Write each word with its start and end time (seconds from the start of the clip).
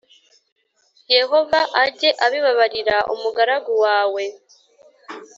Yehova 1.15 1.59
ajye 1.83 2.09
abibabarira 2.25 2.95
umugaragu 3.13 3.71
wawe 3.83 4.23